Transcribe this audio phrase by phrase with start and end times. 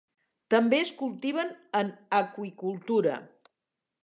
[0.53, 1.53] També es cultiven
[1.83, 3.21] en aqüicultura.